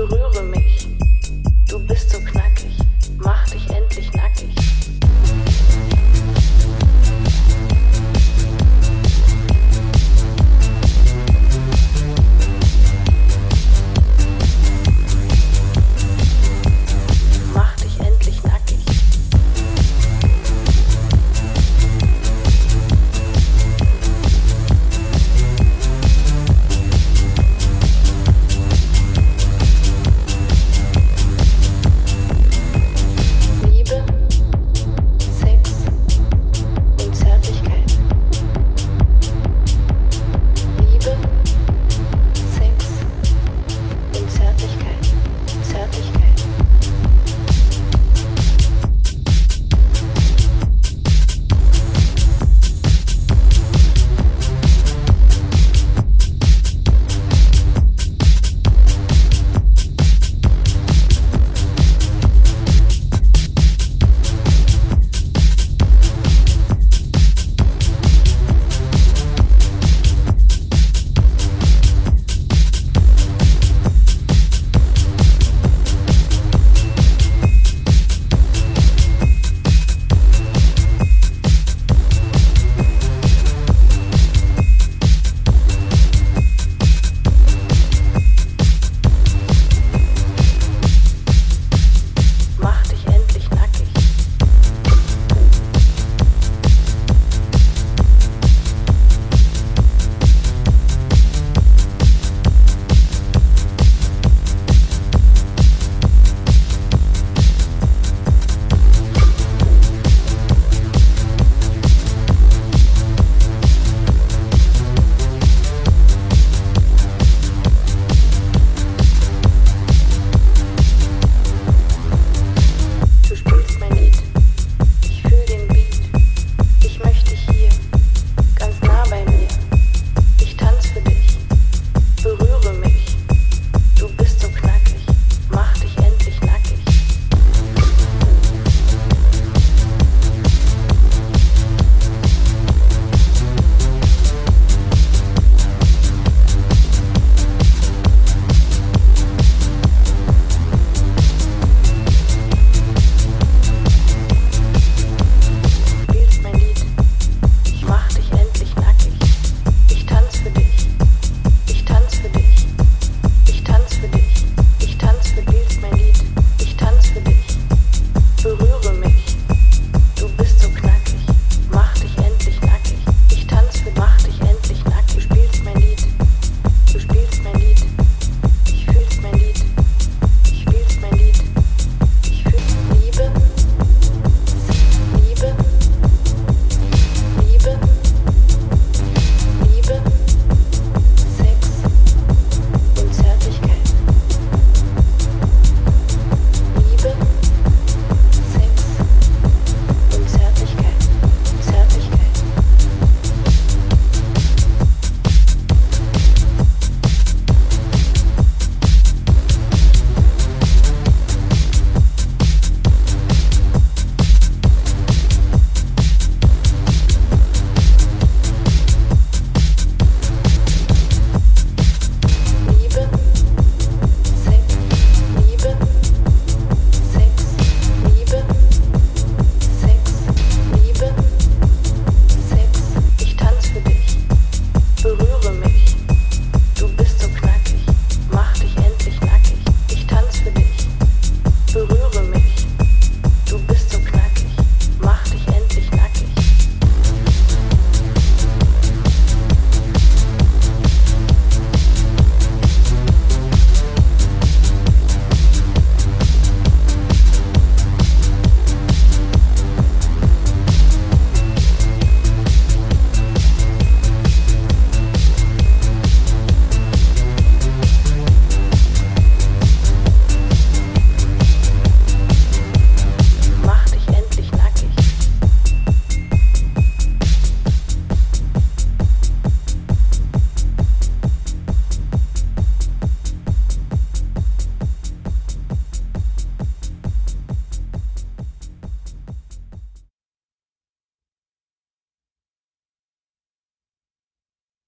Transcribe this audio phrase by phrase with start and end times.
[0.00, 0.59] heureux remet